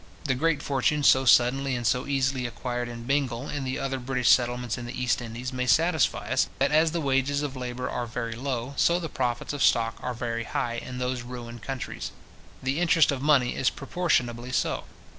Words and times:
The 0.23 0.33
great 0.33 0.63
fortunes 0.63 1.07
so 1.07 1.25
suddenly 1.25 1.75
and 1.75 1.85
so 1.85 2.07
easily 2.07 2.47
acquired 2.47 2.87
in 2.89 3.03
Bengal 3.03 3.47
and 3.47 3.67
the 3.67 3.77
other 3.77 3.99
British 3.99 4.29
settlements 4.29 4.75
in 4.75 4.87
the 4.87 4.99
East 4.99 5.21
Indies, 5.21 5.53
may 5.53 5.67
satisfy 5.67 6.31
us, 6.31 6.49
that 6.57 6.71
as 6.71 6.89
the 6.89 6.99
wages 6.99 7.43
of 7.43 7.55
labour 7.55 7.87
are 7.87 8.07
very 8.07 8.33
low, 8.33 8.73
so 8.77 8.99
the 8.99 9.07
profits 9.09 9.53
of 9.53 9.61
stock 9.61 9.97
are 10.01 10.15
very 10.15 10.45
high 10.45 10.77
in 10.83 10.97
those 10.97 11.21
ruined 11.21 11.61
countries. 11.61 12.11
The 12.63 12.79
interest 12.79 13.11
of 13.11 13.21
money 13.21 13.55
is 13.55 13.69
proportionably 13.69 14.51
so. 14.51 14.85